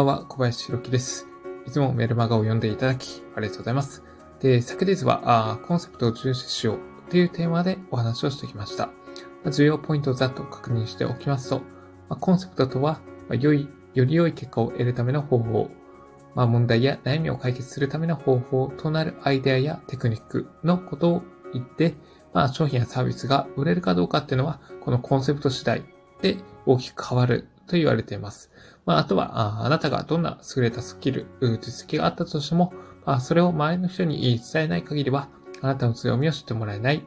[0.00, 1.28] ばんは、小林弘樹です。
[1.66, 4.02] いつもメルマガを読んでいただき、ありがとうございます。
[4.40, 8.88] で、昨日は、あコンセプトを重視しようというテーマでお話をしてきました。
[9.44, 11.60] ま、重要ポイントをざっと確認しておきますと、
[12.08, 15.70] ま、コンセプトとは、ま、良い、より良い結果を得るための方法、
[16.34, 21.22] まあ、問題や悩みを解決するための方法となるアイデアやテクニックのことを
[21.52, 21.94] 言って、
[22.32, 25.84] まあ、商品やサービスが売れるかどうかっていうのは、このコンセプト次第
[26.22, 28.50] で大きく変わると言われています。
[28.84, 32.72] まあ、あとはあ、あなたがどんな優れたスキル、実績があったとしても、
[33.06, 35.28] まあ、それを周りの人に伝えない限りは、
[35.62, 37.06] あなたの強みを知ってもらえない。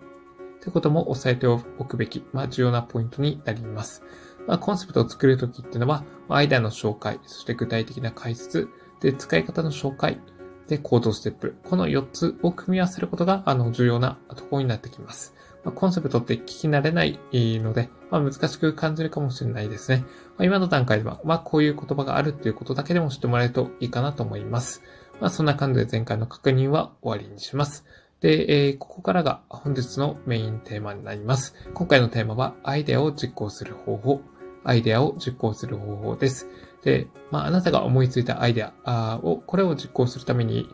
[0.61, 4.03] ということも押さえておくべき、まあ、重要なポイントになります。
[4.47, 8.69] まあ、コンセプトを作るときっていうのは、アイデアの紹介、そして具体的な解説、
[9.01, 10.21] で、使い方の紹介、
[10.67, 11.57] で、行動ステップ。
[11.65, 15.35] この4つを組み合わせることが、あの、重要なところになってきます。
[15.63, 20.03] ま、コンセプトって聞き慣れないので、まあ、難しく感じるかもしれないですね。
[20.37, 24.81] まあ、今の段階では、まあ、こういう言葉があるっていうことだけでも知ってもらえるといいかなと思います。
[25.19, 27.85] まあ、そんな感じで前回の確認は終わりにします。
[28.19, 31.55] で、えー、ここからが本日のメインテーマになります。
[31.73, 34.21] 今回のテーマは、アイデアを実行する方法。
[34.65, 36.47] アイデアを実行する方法です。
[36.83, 40.69] で、まあ、あなたが思いついたアイデアを、これを実行するために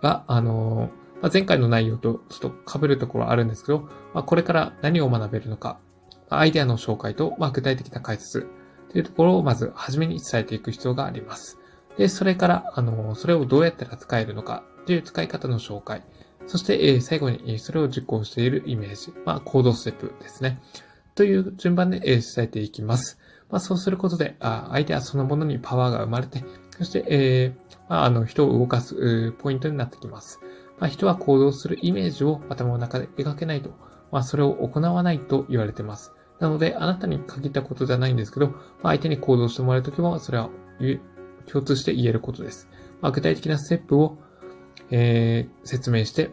[0.00, 5.78] は、あのーまあ、前回の内容とちょっと被るところはあるんですけど、まあ、これから何を学べるのか、
[6.30, 8.46] アイデアの紹介と、まあ、具体的な解説
[8.92, 11.58] というところをまず初めに伝えていく必要があります。
[11.96, 16.04] で、それから、あの、それをどうやったら使えるのかという使い方の紹介。
[16.46, 19.12] そして、え最後に、それを実行しているイメージ。
[19.24, 20.60] まあ、行動ステップですね。
[21.14, 23.18] という順番で、え伝えていきます。
[23.50, 30.40] まあ、そうすることで、あアイデアそのものにパワーが生まれて、そして、えー、まあ、あの、人を動かすポイントになってきます。
[30.80, 33.70] まあ、人は行動するイメージを頭の中で描けないと、
[34.12, 36.12] まあ、それを行わないと言われています。
[36.38, 40.50] なので、あなたに限ったことじゃないんですけど、まあ、相手に行動してもらうときは、それは
[41.46, 42.68] 共通して言えることです。
[43.00, 44.18] まあ、具体的なステップを、
[44.90, 46.30] えー、説明して、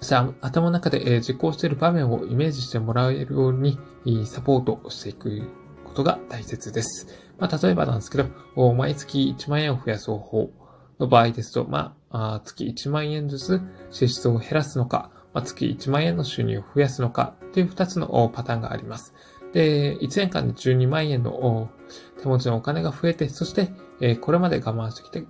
[0.00, 3.78] さあ、頭の中で、え、実行している場面をイメージしてもらえるように、
[4.26, 5.42] サポートしていく
[5.84, 7.06] ことが大切です。
[7.38, 10.50] まあ、例えばなんですけど、毎月1万円を増やす方法
[10.98, 19.14] の場合ですと、まあ、月1万円ずつ支出を減らすのか、まあ、月1万円の収入を増やすのかという2つのパターンがあります。
[19.52, 21.70] で、1年間で12万円の
[22.20, 23.70] 手持ちのお金が増えて、そして、
[24.00, 25.24] えこれまで我慢してきて、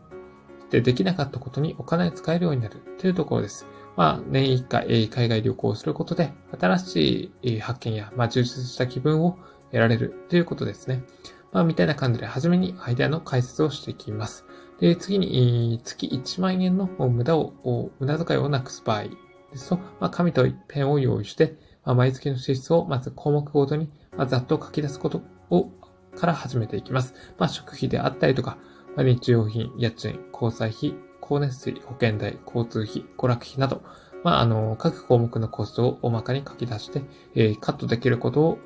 [0.71, 3.67] で、できなかったことにお金を使えるようになるというところです。
[3.97, 9.39] まあ、年1回、海外旅行をすることで、新しい発見や、まあ、充実した気分を
[9.71, 11.05] 得られるということですね。
[11.53, 14.45] まあ、みたいな感じで、初めにアイデアの解説をしていきます。
[14.81, 19.11] で、次に、月1万円の無駄を、無駄遣いをなくす場合で
[19.57, 25.71] すと、まあ、紙とペンを用意して、まあ、毎月の支出をまず項目ごとに、まあ、ざっと書き出すことを、
[26.17, 27.15] から始めていきます。
[27.39, 28.59] まあ、食費であったりとか、
[28.97, 33.83] まあ、日用品、家賃、交際費、光熱費、保険代、交通費、娯楽費など、
[34.25, 37.03] まあ、あの、各項目のコストを大まかに書き出して、
[37.35, 38.59] えー、カットできることを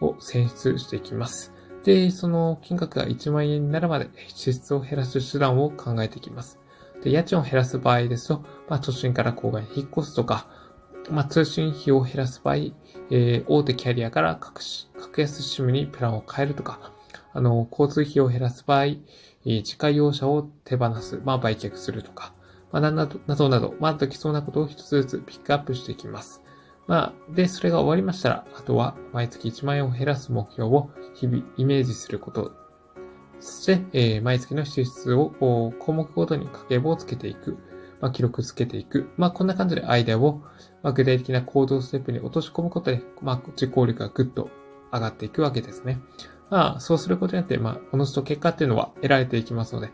[0.00, 1.52] を選出していきます。
[1.88, 6.58] で、その金額が1万円になるまで支出を減らす手段を考えていきます。
[7.02, 10.48] で、家賃を減らす場合ですと、まあ、都心から郊外に引っ越すとか、
[11.10, 14.60] まあ、通信費を減らす場合、えー、大手キャリアから格
[15.00, 16.92] 格安 SIM にプランを変えるとか、
[17.32, 22.34] あの、交通費を減らす場合、えー、自家用車を手放す、まあ、売却するとか、
[22.70, 26.42] まあ、などなど、まあ、できそうなことを一つずつピックアップしていきます。
[26.88, 32.52] まあ、で、それが終わりましたら、あとは毎月1万円を減らす目標を日々イメージすること。
[33.40, 35.30] そして、えー、毎月の支出を
[35.78, 37.58] 項目ごとに家計簿をつけていく。
[38.00, 39.10] まあ、記録つけていく。
[39.18, 40.40] まあ、こんな感じでアイデアを、
[40.82, 44.50] まあ、具体的な行動ステップに落とし込むことで、まあ、実行力がぐっと
[44.90, 46.00] 上がっていくわけですね。
[46.50, 49.90] まあ、そうすることによって、まあ、おのずと結果っていうのは得られていきますので、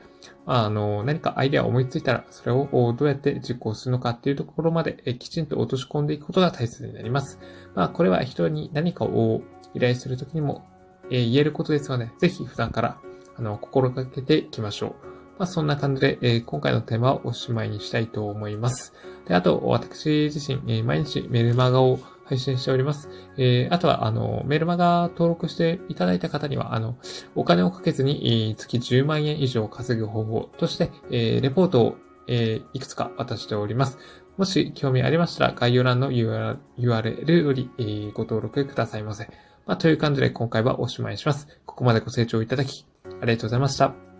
[0.47, 7.39] まあ、あの、何かアイデアを思いついたら、それをどうやって実行するのかっていうところまで、きちんと落とし込んでいくことが大切になります。
[7.75, 9.43] まあ、これは人に何かを
[9.75, 10.65] 依頼するときにも、
[11.11, 12.99] え言えることですので、ぜひ普段から、
[13.37, 15.15] あの、心がけていきましょう。
[15.39, 18.95] まあ、そんな感じで、えー、今回のテーマはおしまいにしたいと思います。
[19.27, 23.09] で、あと、私自身、えー、毎日メルマガを配信しております。
[23.37, 26.97] えー、あとは、あの、メルマガ登録していただいた方には、あの、
[27.35, 33.99] お金をかけずに、月10万円以上稼ぐ方法として、えー、レポートを、えー、いくつか渡しております。
[34.37, 39.29] もし興味ありましたら、概要欄の URL より、えー、ご登録くださいませ。
[39.67, 41.49] まあ、という感じで今回はおしまいします。
[41.67, 44.14] ここまでご清聴いただき、ありがとうございました。